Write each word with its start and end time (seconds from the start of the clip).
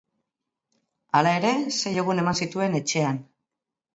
Hala 1.19 1.33
ere, 1.41 1.51
sei 1.77 1.93
egun 2.05 2.21
eman 2.23 2.39
zituen 2.45 2.79
etxean. 2.83 3.23